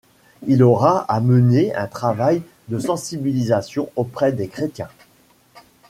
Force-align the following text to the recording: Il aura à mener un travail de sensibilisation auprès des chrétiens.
Il 0.47 0.63
aura 0.63 1.01
à 1.13 1.19
mener 1.19 1.75
un 1.75 1.85
travail 1.85 2.41
de 2.69 2.79
sensibilisation 2.79 3.91
auprès 3.95 4.31
des 4.31 4.47
chrétiens. 4.47 4.89